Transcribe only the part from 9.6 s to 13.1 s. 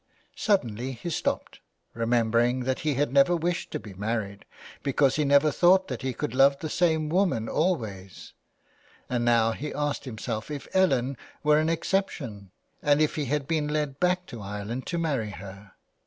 asked himself if Ellen were an exception, and